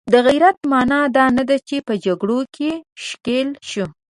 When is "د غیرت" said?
0.13-0.57